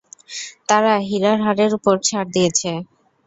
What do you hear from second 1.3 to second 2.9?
হারের উপর ছাড় দিয়েছে।